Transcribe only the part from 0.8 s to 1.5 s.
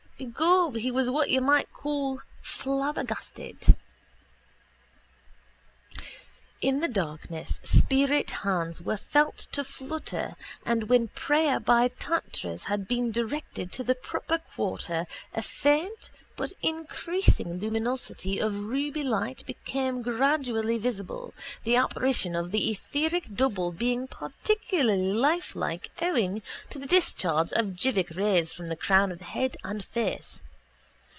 was what you